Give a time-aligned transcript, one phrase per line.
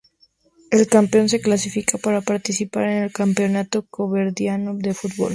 [0.71, 5.29] El campeón se clasifica para participar en el campeonato caboverdiano de fútbol.